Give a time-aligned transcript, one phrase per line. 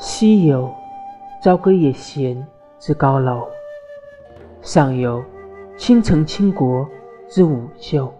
[0.00, 0.72] 西游
[1.42, 2.46] 朝歌夜弦
[2.78, 3.48] 之高楼。
[4.62, 5.24] 上游
[5.76, 6.88] 倾城倾国
[7.28, 8.14] 之舞袖